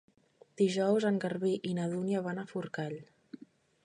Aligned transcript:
Dijous 0.61 1.05
en 1.09 1.19
Garbí 1.25 1.51
i 1.71 1.75
na 1.79 1.85
Dúnia 1.91 2.21
van 2.29 2.41
a 2.41 2.47
Forcall. 2.53 2.97